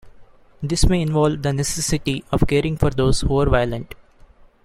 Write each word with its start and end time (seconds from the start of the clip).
This 0.63 0.87
may 0.87 0.99
involve 0.99 1.43
the 1.43 1.53
necessity 1.53 2.23
of 2.31 2.45
caring 2.47 2.75
for 2.75 2.89
those 2.89 3.21
who 3.21 3.39
are 3.39 3.47
violent. 3.47 3.93